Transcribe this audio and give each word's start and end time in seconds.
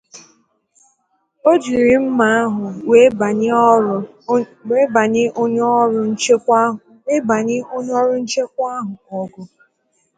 o 1.49 1.51
jiri 1.63 1.95
mma 2.05 2.27
ahụ 2.43 2.65
wee 4.69 4.89
bànye 4.93 5.23
onye 5.41 5.61
ọrụ 8.05 8.15
nchekwa 8.21 8.67
ahụ 8.79 8.93
ọgụ 9.21 9.41